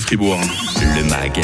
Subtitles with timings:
[0.00, 0.67] Fribourg.
[0.80, 1.40] Le MAG,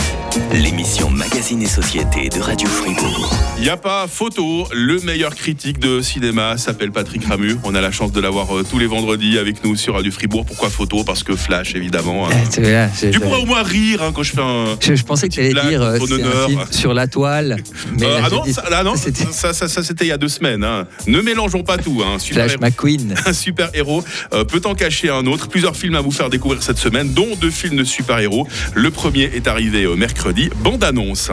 [0.52, 3.34] l'émission Magazine et Société de Radio Fribourg.
[3.58, 7.56] Il n'y a pas photo, le meilleur critique de cinéma s'appelle Patrick Ramu.
[7.64, 10.44] On a la chance de l'avoir euh, tous les vendredis avec nous sur Radio Fribourg.
[10.46, 11.04] Pourquoi photo?
[11.04, 12.28] Parce que Flash, évidemment.
[12.28, 12.32] hein.
[12.58, 14.76] Eh, tu pourrais au moins rire hein, quand je fais un.
[14.80, 16.46] je, je pensais que tu allais blague dire euh, en c'est un honneur.
[16.48, 17.56] film sur la toile.
[17.98, 20.04] Mais Euh, là, ah j'ai non, dit- ça, ah non, c'était ça, ça, ça, c'était
[20.04, 20.64] il y a deux semaines.
[20.64, 20.86] hein.
[21.06, 22.02] Ne mélangeons pas tout.
[22.04, 22.18] Hein.
[22.18, 23.14] Super Flash McQueen.
[23.26, 25.48] un super héros euh, peut en cacher un autre.
[25.48, 28.46] Plusieurs films à vous faire découvrir cette semaine, dont deux films de super héros.
[28.74, 30.50] Le premier est arrivé euh, mercredi.
[30.56, 31.30] Bande annonce.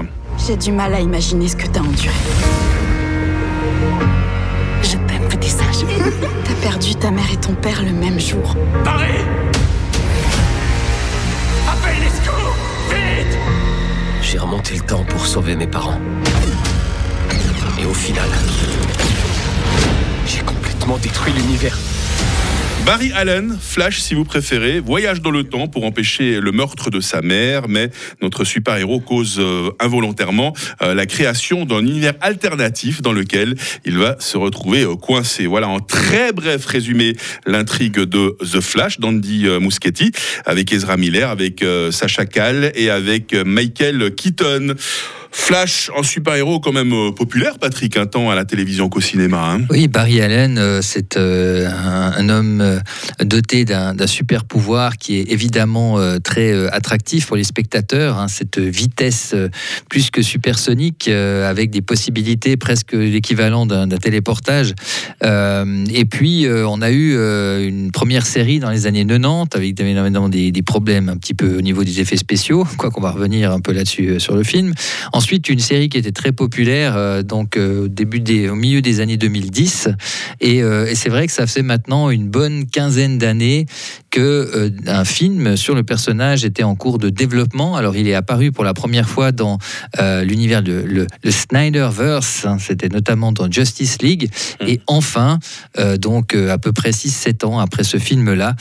[0.47, 2.16] J'ai du mal à imaginer ce que t'as enduré.
[4.83, 5.85] Je t'aime, petit sage.
[6.45, 8.55] T'as perdu ta mère et ton père le même jour.
[8.83, 9.21] Paris
[11.67, 12.55] Appelle les secours
[12.89, 13.38] Vite
[14.21, 15.99] J'ai remonté le temps pour sauver mes parents.
[17.80, 18.30] Et au final,
[20.25, 21.77] j'ai complètement détruit l'univers.
[22.85, 26.99] Barry Allen, Flash si vous préférez, voyage dans le temps pour empêcher le meurtre de
[26.99, 27.91] sa mère, mais
[28.22, 33.55] notre super-héros cause euh, involontairement euh, la création d'un univers alternatif dans lequel
[33.86, 35.45] il va se retrouver euh, coincé.
[35.45, 40.11] Voilà en très bref résumé l'intrigue de The Flash d'Andy Muschietti
[40.45, 44.75] avec Ezra Miller, avec Sacha Kal et avec Michael Keaton.
[45.33, 49.53] Flash, un super-héros quand même euh, populaire, Patrick, un temps à la télévision qu'au cinéma.
[49.53, 49.61] hein.
[49.69, 52.81] Oui, Barry Allen, euh, c'est euh, un, homme
[53.21, 58.19] doté d'un super pouvoir qui est évidemment très attractif pour les spectateurs.
[58.19, 59.35] hein, cette vitesse
[59.89, 64.73] plus que supersonique, avec des possibilités presque l'équivalent d'un téléportage.
[65.23, 67.15] Et puis, on a eu
[67.67, 71.61] une première série dans les années 90 avec évidemment des, problèmes un petit peu au
[71.61, 74.73] niveau des effets spéciaux, quoi qu'on va revenir un peu là-dessus sur le film.
[75.22, 78.81] Ensuite, une série qui était très populaire, euh, donc euh, au début des, au milieu
[78.81, 79.89] des années 2010,
[80.39, 83.67] et, euh, et c'est vrai que ça fait maintenant une bonne quinzaine d'années
[84.09, 87.75] que un film sur le personnage était en cours de développement.
[87.75, 89.58] Alors, il est apparu pour la première fois dans
[90.22, 92.45] l'univers de le, le Snyderverse.
[92.45, 94.30] hein, C'était notamment dans Justice League.
[94.67, 95.39] Et enfin,
[95.98, 98.58] donc à peu près 6-7 ans après ce film-là,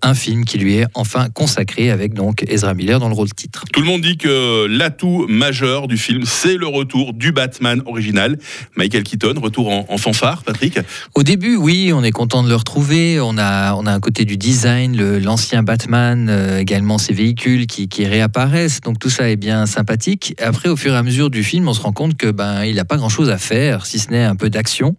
[0.00, 3.64] un film qui lui est enfin consacré avec donc Ezra Miller dans le rôle titre.
[3.72, 8.38] Tout le monde dit que l'atout majeur du film, c'est le retour du Batman original.
[8.76, 10.78] Michael Keaton, retour en, en fanfare, Patrick.
[11.14, 13.20] Au début, oui, on est content de le retrouver.
[13.20, 17.88] On a, on a un côté du design, l'ancien Batman, euh, également ses véhicules qui,
[17.88, 18.80] qui réapparaissent.
[18.80, 20.34] Donc tout ça est bien sympathique.
[20.40, 22.76] Après, au fur et à mesure du film, on se rend compte que ben il
[22.76, 24.96] n'a pas grand-chose à faire, si ce n'est un peu d'action.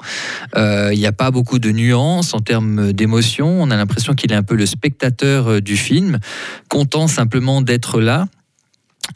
[0.56, 3.62] Euh, il n'y a pas beaucoup de nuances en termes d'émotion.
[3.62, 6.20] On a l'impression qu'il est un peu le spectateur euh, du film,
[6.70, 8.28] content simplement d'être là.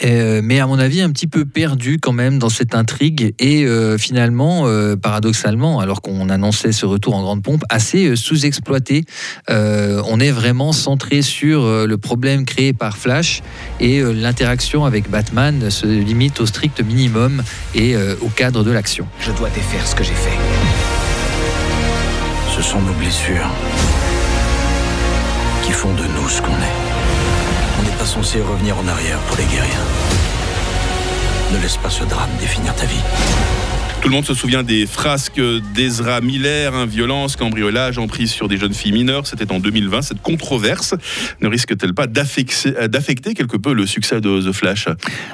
[0.03, 3.65] Euh, mais à mon avis un petit peu perdu quand même dans cette intrigue et
[3.65, 9.03] euh, finalement euh, paradoxalement alors qu'on annonçait ce retour en grande pompe assez sous-exploité
[9.49, 13.41] on est vraiment centré sur le problème créé par Flash
[13.79, 17.43] et l'interaction avec Batman se limite au strict minimum
[17.75, 20.37] et au cadre de l'action Je dois défaire ce que j'ai fait.
[22.55, 23.49] Ce sont nos blessures
[25.63, 26.88] qui font de nous ce qu'on est.
[27.99, 29.75] Pas censé revenir en arrière pour les guérir.
[31.51, 33.03] Ne laisse pas ce drame définir ta vie.
[34.01, 35.41] Tout le monde se souvient des frasques
[35.75, 39.27] d'Ezra Miller, hein, violence, cambriolage, emprise sur des jeunes filles mineures.
[39.27, 40.01] C'était en 2020.
[40.01, 40.95] Cette controverse
[41.41, 44.87] ne risque-t-elle pas d'affecter d'affecter quelque peu le succès de The Flash?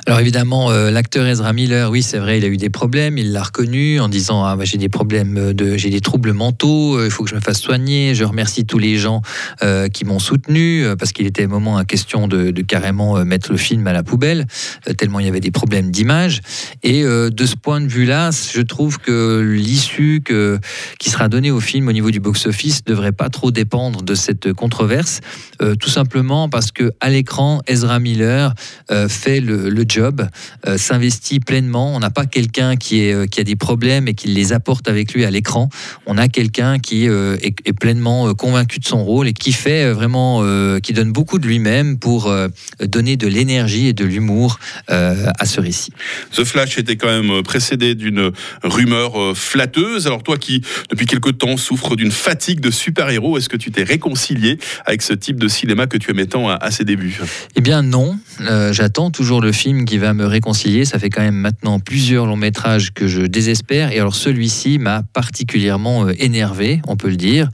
[0.08, 3.18] Alors évidemment, euh, l'acteur Ezra Miller, oui, c'est vrai, il a eu des problèmes.
[3.20, 6.98] Il l'a reconnu en disant ah, bah, j'ai des problèmes j'ai des troubles mentaux.
[6.98, 8.16] euh, Il faut que je me fasse soigner.
[8.16, 9.22] Je remercie tous les gens
[9.62, 13.26] euh, qui m'ont soutenu euh, parce qu'il était un moment à question de, carrément euh,
[13.26, 14.48] mettre le film à la poubelle
[14.90, 16.42] euh, tellement il y avait des problèmes d'image.
[16.84, 20.60] Et euh, de ce point de vue-là, je trouve que l'issue que,
[20.98, 24.16] qui sera donnée au film au niveau du box-office ne devrait pas trop dépendre de
[24.16, 25.20] cette controverse,
[25.62, 28.54] euh, tout simplement parce que à l'écran, Ezra Miller
[28.92, 30.26] euh, fait le, job,
[30.68, 31.94] euh, s'investit pleinement.
[31.94, 35.14] On n'a pas quelqu'un qui, est, qui a des problèmes et qui les apporte avec
[35.14, 35.70] lui à l'écran.
[36.06, 40.44] On a quelqu'un qui est, est pleinement convaincu de son rôle et qui fait vraiment,
[40.80, 42.34] qui donne beaucoup de lui-même pour
[42.80, 45.92] donner de l'énergie et de l'humour à ce récit.
[46.36, 48.32] The Flash était quand même précédé d'une
[48.64, 50.08] rumeur euh, flatteuse.
[50.08, 53.84] Alors toi qui, depuis quelque temps, souffres d'une fatigue de super-héros, est-ce que tu t'es
[53.84, 57.20] réconcilié avec ce type de cinéma que tu aimais tant à, ses débuts?
[57.56, 60.84] Eh bien non, Euh, j'attends toujours le film qui va me réconcilier.
[60.84, 63.92] Ça fait quand même maintenant plusieurs longs métrages que je désespère.
[63.92, 67.50] Et alors celui-ci m'a particulièrement euh, énervé, on peut le dire.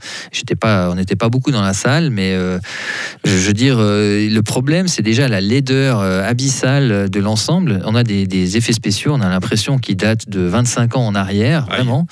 [0.60, 2.36] Pas, on n'était pas beaucoup dans la salle, mais
[3.24, 7.80] je veux dire, le problème c'est déjà la laideur abyssale de l'ensemble.
[7.86, 11.06] On a des, des effets spéciaux, on a l'impression qu'ils datent de 25 25 ans
[11.06, 11.76] en arrière, Aïe.
[11.76, 12.06] vraiment.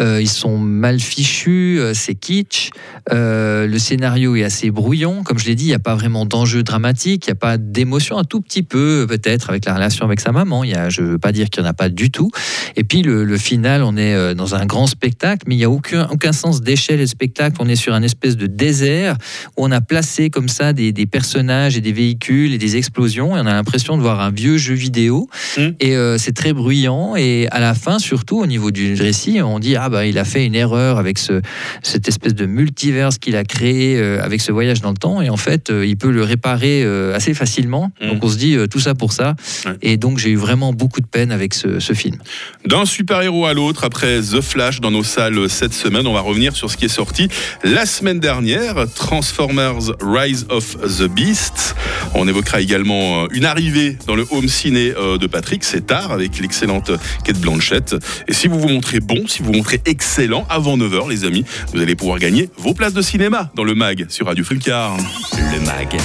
[0.00, 2.70] Euh, ils sont mal fichus, euh, c'est kitsch.
[3.12, 5.22] Euh, le scénario est assez brouillon.
[5.22, 7.56] Comme je l'ai dit, il n'y a pas vraiment d'enjeu dramatique, il n'y a pas
[7.56, 10.64] d'émotion, un tout petit peu peut-être avec la relation avec sa maman.
[10.64, 12.30] Il y a, je ne veux pas dire qu'il n'y en a pas du tout.
[12.74, 15.70] Et puis le, le final, on est dans un grand spectacle, mais il n'y a
[15.70, 17.56] aucun, aucun sens d'échelle et spectacle.
[17.60, 19.16] On est sur un espèce de désert
[19.56, 23.36] où on a placé comme ça des, des personnages et des véhicules et des explosions.
[23.36, 25.28] Et on a l'impression de voir un vieux jeu vidéo.
[25.56, 25.68] Mm.
[25.80, 27.14] Et c'est très bruyant.
[27.16, 30.24] Et à la fin, surtout au niveau du récit, on dit ah bah il a
[30.24, 31.42] fait une erreur avec ce,
[31.82, 35.20] cette espèce de multiverse qu'il a créé euh, avec ce voyage dans le temps.
[35.20, 37.90] Et en fait, euh, il peut le réparer euh, assez facilement.
[38.00, 38.08] Mm.
[38.08, 39.36] Donc on se dit euh, tout ça pour ça.
[39.66, 39.72] Ouais.
[39.82, 42.16] Et donc j'ai eu vraiment beaucoup de peine avec ce, ce film.
[42.64, 46.56] D'un super-héros à l'autre, après The Flash dans nos salles cette semaine, on va revenir
[46.56, 47.28] sur ce qui est sorti
[47.64, 51.74] la semaine dernière, Transformers Rise of the Beast.
[52.14, 56.12] On évoquera également euh, une arrivée dans le home ciné euh, de Patrick, c'est tard,
[56.12, 56.90] avec l'excellente
[57.24, 57.94] Kate Blanchett.
[58.28, 61.44] Et si vous vous montrez bon, si vous vous montrez excellent, avant 9h, les amis,
[61.72, 64.96] vous allez pouvoir gagner vos places de cinéma dans le MAG sur Radio Fulcar.
[65.34, 65.96] Le MAG,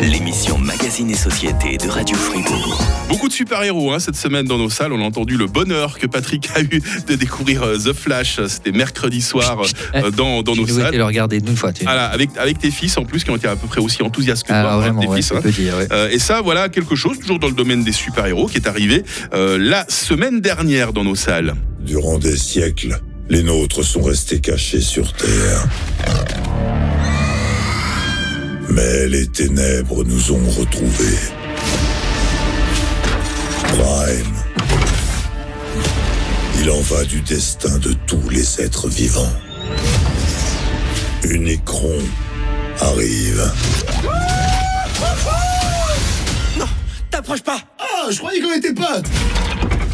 [0.00, 2.82] l'émission Magazine et Société de Radio Fribourg.
[3.08, 4.92] Beaucoup de super-héros hein, cette semaine dans nos salles.
[4.92, 8.40] On a entendu le bonheur que Patrick a eu de découvrir euh, The Flash.
[8.46, 9.60] C'était mercredi soir
[9.94, 10.94] euh, dans, dans nos salles.
[10.96, 11.72] le regarder d'une fois.
[11.72, 14.02] tu- Voilà, avec, avec tes fils en plus qui ont été à peu près aussi
[14.02, 15.32] enthousiastes que toi, Ah, hein, vraiment, tes ouais, fils.
[15.32, 15.40] hein.
[15.42, 15.76] peux dire.
[15.76, 15.86] ouais.
[15.92, 19.04] Euh, et ça, voilà quelque chose, toujours dans le domaine des super-héros, qui est arrivé
[19.34, 21.43] euh, la semaine dernière dans nos salles.
[21.80, 22.98] Durant des siècles,
[23.28, 25.66] les nôtres sont restés cachés sur Terre.
[28.70, 31.18] Mais les ténèbres nous ont retrouvés.
[33.68, 34.34] Prime.
[36.60, 39.32] Il en va du destin de tous les êtres vivants.
[41.24, 41.98] Unicron
[42.80, 43.52] arrive.
[47.10, 49.06] T'approches pas Ah, je croyais qu'on était potes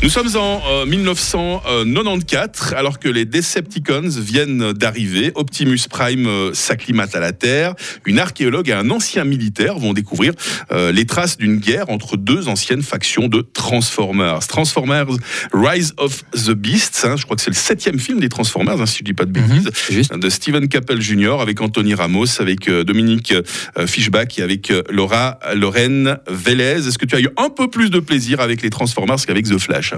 [0.02, 5.30] Nous sommes en euh, 1994, alors que les Decepticons viennent d'arriver.
[5.34, 7.74] Optimus Prime euh, s'acclimate à la Terre.
[8.06, 10.32] Une archéologue et un ancien militaire vont découvrir
[10.72, 14.46] euh, les traces d'une guerre entre deux anciennes factions de Transformers.
[14.46, 15.06] Transformers
[15.52, 18.86] Rise of the Beasts, hein, je crois que c'est le septième film des Transformers, hein,
[18.86, 19.66] si je dis pas de bêtises.
[19.66, 20.16] Mhm, juste.
[20.16, 21.40] de Steven Cappell Jr.
[21.42, 26.88] avec Anthony Ramos, avec euh, Dominique euh, Fishback et avec euh, Laura Lorraine Vélez.
[26.88, 29.58] Est-ce que tu as eu un peu plus de plaisir avec les Transformers qu'avec The
[29.58, 29.89] Flash?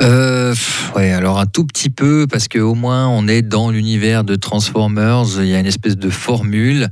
[0.00, 4.24] Euh, pff, ouais, alors un tout petit peu, parce qu'au moins on est dans l'univers
[4.24, 6.88] de Transformers, il y a une espèce de formule,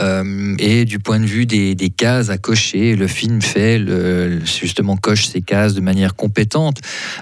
[0.00, 3.80] euh, et du point de vue des, cases à cocher, le film fait,
[4.44, 6.78] justement, coche ces cases de manière compétente.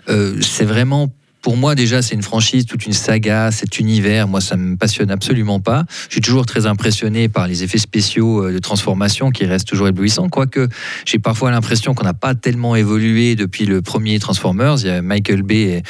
[0.08, 1.08] Euh, c'est vraiment.
[1.42, 4.28] Pour moi, déjà, c'est une franchise, toute une saga, cet univers.
[4.28, 5.84] Moi, ça me passionne absolument pas.
[6.08, 9.88] Je suis toujours très impressionné par les effets spéciaux euh, de transformation qui restent toujours
[9.88, 10.28] éblouissants.
[10.28, 10.68] Quoique,
[11.06, 14.76] j'ai parfois l'impression qu'on n'a pas tellement évolué depuis le premier Transformers.
[14.80, 15.82] Il y a Michael Bay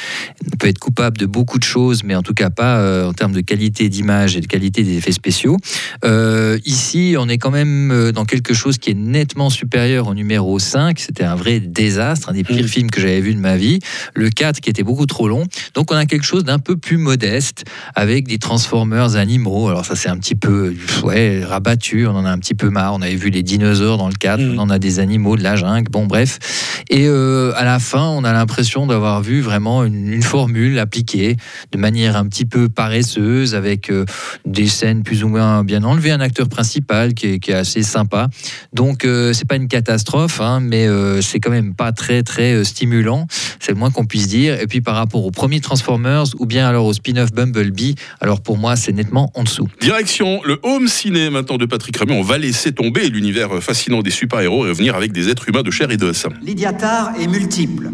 [0.57, 3.33] peut être coupable de beaucoup de choses, mais en tout cas pas euh, en termes
[3.33, 5.57] de qualité d'image et de qualité des effets spéciaux.
[6.05, 10.57] Euh, ici, on est quand même dans quelque chose qui est nettement supérieur au numéro
[10.59, 10.97] 5.
[10.99, 12.67] C'était un vrai désastre, un des pires Mm.
[12.67, 13.79] films que j'avais vu de ma vie.
[14.13, 15.40] Le 4 qui était beaucoup trop long.
[15.75, 17.63] Donc on a quelque chose d'un peu plus modeste
[17.95, 19.69] avec des Transformers animaux.
[19.69, 22.93] Alors ça c'est un petit peu ouais, rabattu, on en a un petit peu marre.
[22.93, 24.59] On avait vu les dinosaures dans le 4, Mm.
[24.59, 25.89] on en a des animaux de la jungle.
[25.89, 26.39] Bon bref.
[26.89, 31.37] Et euh, à la fin, on a l'impression d'avoir vu vraiment une, une formule appliquée
[31.71, 34.05] de manière un petit peu paresseuse, avec euh,
[34.45, 37.83] des scènes plus ou moins bien enlevées, un acteur principal qui est, qui est assez
[37.83, 38.29] sympa.
[38.73, 40.87] Donc euh, c'est pas une catastrophe, hein, mais
[41.21, 43.27] c'est quand même pas très très stimulant.
[43.59, 44.59] C'est le moins qu'on puisse dire.
[44.59, 48.57] Et puis par rapport au premier Transformers ou bien alors au spin-off Bumblebee, alors pour
[48.57, 49.67] moi c'est nettement en dessous.
[49.79, 52.13] Direction le home ciné maintenant de Patrick Ramu.
[52.13, 55.71] On va laisser tomber l'univers fascinant des super-héros et revenir avec des êtres humains de
[55.71, 56.27] chair et d'os.
[56.43, 57.91] Lydia Tarr est multiple.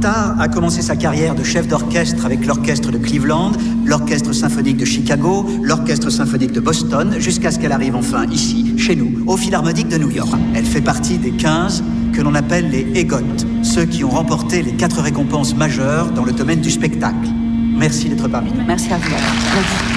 [0.00, 3.52] Tarr a commencé sa carrière de chef d'orchestre avec l'orchestre de Cleveland,
[3.86, 8.96] l'orchestre symphonique de Chicago, l'orchestre symphonique de Boston, jusqu'à ce qu'elle arrive enfin ici, chez
[8.96, 10.28] nous, au Philharmonique de New York.
[10.54, 11.82] Elle fait partie des 15
[12.14, 16.32] que l'on appelle les EGOT, ceux qui ont remporté les quatre récompenses majeures dans le
[16.32, 17.28] domaine du spectacle.
[17.76, 18.64] Merci d'être parmi nous.
[18.64, 19.93] Merci à vous.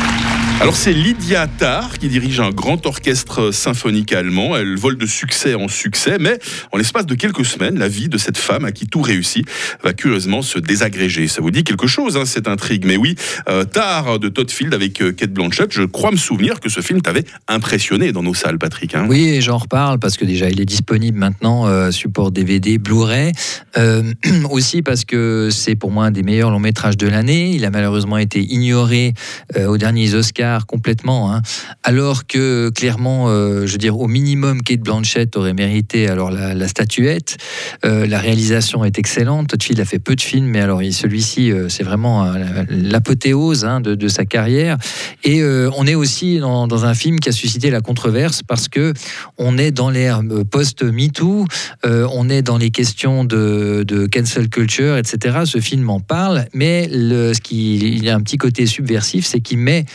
[0.60, 4.58] Alors c'est Lydia Tarr qui dirige un grand orchestre symphonique allemand.
[4.58, 6.40] Elle vole de succès en succès, mais
[6.72, 9.46] en l'espace de quelques semaines, la vie de cette femme à qui tout réussit
[9.84, 11.28] va curieusement se désagréger.
[11.28, 12.86] Ça vous dit quelque chose, hein, cette intrigue?
[12.86, 13.16] Mais oui,
[13.48, 16.82] euh, Tarr de Todd Field avec euh, Kate Blanchett, je crois me souvenir que ce
[16.82, 18.96] film t'avait impressionné dans nos salles, Patrick.
[18.96, 19.06] hein.
[19.08, 23.32] Oui, et j'en reparle parce que déjà il est disponible maintenant, euh, support DVD, Blu-ray.
[23.78, 24.12] Euh,
[24.50, 27.52] aussi parce que c'est pour moi un des meilleurs longs métrages de l'année.
[27.52, 29.14] Il a malheureusement été ignoré
[29.56, 31.34] aux derniers Oscars complètement.
[31.34, 31.42] hein.
[31.84, 36.68] alors que clairement, euh, je veux dire, au minimum, Kate Blanchett aurait mérité alors la,
[36.68, 37.38] statuette.
[37.86, 39.48] Euh, la réalisation est excellente.
[39.48, 42.32] Todd a fait peu de films, mais alors celui-ci, euh, c'est vraiment
[42.70, 44.78] l'apothéose hein, de, sa carrière.
[45.24, 48.94] Et on est aussi dans, un film qui a suscité la controverse parce que
[49.38, 51.46] on est dans l'ère post-MeToo,
[51.84, 55.40] on est dans les questions de, cancel culture, etc.
[55.46, 59.26] Ce film en parle, mais le, ce qui, il y a un petit côté subversif,
[59.26, 59.86] c'est qu'il met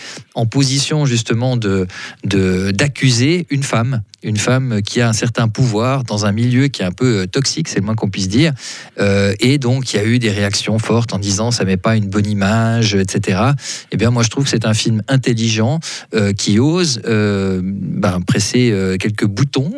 [0.46, 1.86] position justement de
[2.24, 6.84] d'accuser une femme, une femme qui a un certain pouvoir dans un milieu qui est
[6.84, 8.52] un peu euh, toxique, c'est le moins qu'on puisse dire.
[9.00, 11.96] Euh, et donc il y a eu des réactions fortes en disant ça met pas
[11.96, 13.40] une bonne image, etc.
[13.90, 15.80] Eh bien moi je trouve que c'est un film intelligent
[16.14, 19.72] euh, qui ose ben, presser quelques boutons,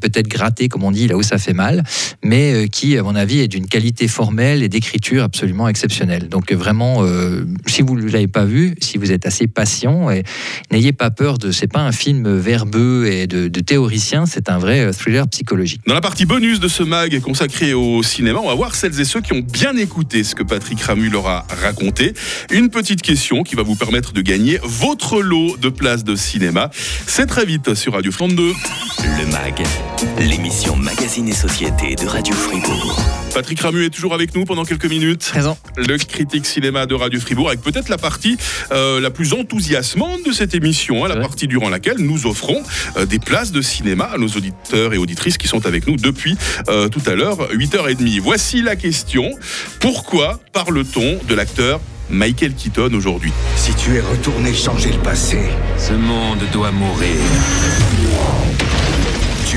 [0.00, 1.82] peut-être gratter comme on dit là où ça fait mal,
[2.22, 6.28] mais qui à mon avis est d'une qualité formelle et d'écriture absolument exceptionnelle.
[6.28, 7.04] Donc vraiment,
[7.66, 10.24] si vous ne l'avez pas vu, si vous êtes assez patient, et
[10.70, 14.58] n'ayez pas peur de, c'est pas un film verbeux et de, de théoricien, c'est un
[14.58, 15.80] vrai euh, thriller psychologique.
[15.86, 19.04] Dans la partie bonus de ce mag consacré au cinéma, on va voir celles et
[19.04, 22.14] ceux qui ont bien écouté ce que Patrick Ramu leur a raconté.
[22.50, 26.70] Une petite question qui va vous permettre de gagner votre lot de places de cinéma.
[27.06, 28.52] C'est très vite sur Radio Flandre 2.
[29.18, 29.62] Le MAG,
[30.18, 33.00] l'émission Magazine et Société de Radio Fribourg.
[33.34, 35.28] Patrick Ramu est toujours avec nous pendant quelques minutes.
[35.30, 35.58] Présent.
[35.76, 38.36] Le critique cinéma de Radio Fribourg, avec peut-être la partie
[38.72, 42.62] euh, la plus enthousiasmante de cette émission, hein, la partie durant laquelle nous offrons
[42.96, 46.36] euh, des places de cinéma à nos auditeurs et auditrices qui sont avec nous depuis
[46.68, 48.20] euh, tout à l'heure, 8h30.
[48.20, 49.30] Voici la question.
[49.80, 53.32] Pourquoi parle-t-on de l'acteur Michael Keaton aujourd'hui?
[53.56, 55.38] Si tu es retourné changer le passé,
[55.76, 57.16] Ce monde doit mourir.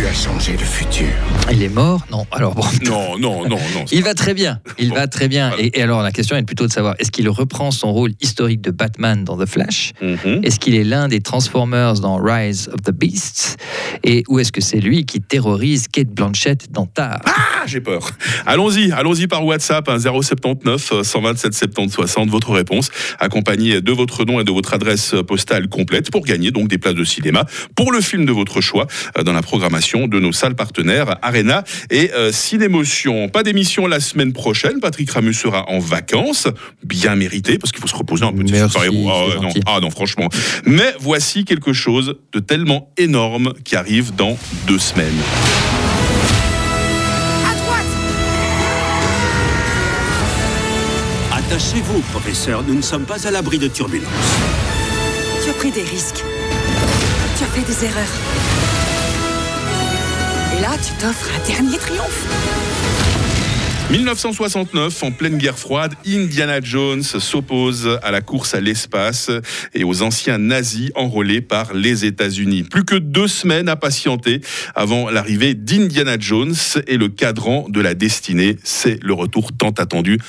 [0.02, 1.06] Tu as changé le futur.
[1.52, 2.26] Il est mort Non.
[2.32, 2.64] Alors bon.
[2.84, 3.86] Non, non, non, non.
[3.92, 4.60] Il va très bien.
[4.80, 5.50] Il Bon, va très bien.
[5.50, 5.64] voilà.
[5.64, 8.62] Et, et alors la question est plutôt de savoir est-ce qu'il reprend son rôle historique
[8.62, 10.42] de Batman dans The Flash Mhm.
[10.44, 13.58] Est-ce qu'il est l'un des Transformers dans Rise of the Beasts
[14.04, 18.10] Et ou est-ce que c'est lui qui terrorise Kate Blanchett dans Tar Ah, j'ai peur.
[18.48, 22.90] Allons-y, allons-y par WhatsApp, hein, 079 euh, 127 70 60, votre réponse,
[23.20, 26.96] accompagnée de votre nom et de votre adresse postale complète pour gagner donc des places
[26.96, 30.56] de cinéma pour le film de votre choix euh, dans la programmation de nos salles
[30.56, 33.30] partenaires Arena et euh, Cinémotion.
[33.30, 36.48] Pas d'émission la semaine prochaine, Patrick Ramus sera en vacances,
[36.84, 38.32] bien mérité parce qu'il faut se reposer un
[38.70, 39.10] super-héros.
[39.10, 40.30] Ah, non, ah non, franchement.
[40.66, 45.08] Mais voici quelque chose de tellement énorme qui arrive dans deux semaines.
[51.32, 54.08] Attachez-vous, professeur, nous ne sommes pas à l'abri de turbulences.
[55.44, 56.24] Tu as pris des risques.
[57.38, 58.71] Tu as fait des erreurs.
[60.62, 62.28] Là, tu t'offres un dernier triomphe.
[63.90, 69.32] 1969, en pleine guerre froide, Indiana Jones s'oppose à la course à l'espace
[69.74, 72.62] et aux anciens nazis enrôlés par les États-Unis.
[72.62, 74.42] Plus que deux semaines à patienter
[74.76, 76.54] avant l'arrivée d'Indiana Jones
[76.86, 78.56] et le cadran de la destinée.
[78.64, 80.20] C'est le retour tant attendu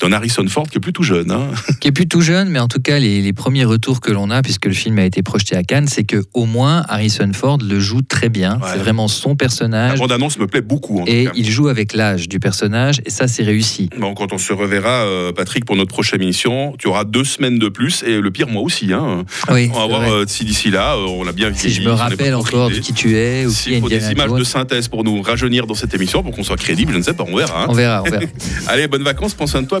[0.00, 1.30] d'un Harrison Ford qui est plutôt jeune.
[1.30, 1.48] hein.
[1.80, 4.30] Qui est plus tout jeune, mais en tout cas, les, les premiers retours que l'on
[4.30, 7.58] a, puisque le film a été projeté à Cannes, c'est que au moins Harrison Ford
[7.62, 8.54] le joue très bien.
[8.56, 8.68] Ouais.
[8.72, 9.98] C'est vraiment son La personnage.
[9.98, 11.00] bande-annonce me plaît beaucoup.
[11.00, 11.32] en tout Et cas.
[11.34, 13.88] il joue avec l'âge du personnage, et ça, c'est réussi.
[13.98, 17.58] Bon, quand on se reverra, euh, Patrick, pour notre prochaine émission, tu auras deux semaines
[17.58, 18.92] de plus et le pire, moi aussi.
[18.92, 19.24] Hein.
[19.50, 21.90] Oui, On va voir euh, si d'ici là, euh, on a bien si je me
[21.92, 24.88] rappelle encore de qui tu es, ou qui S'il est faut des images de synthèse
[24.88, 27.36] pour nous rajeunir dans cette émission, pour qu'on soit crédible, je ne sais pas, on
[27.36, 27.64] verra.
[27.64, 27.66] hein.
[27.68, 28.24] On verra, on verra.
[28.68, 29.80] Allez, bonnes vacances, prends soin de toi,